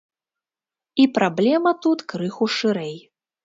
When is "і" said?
1.03-1.05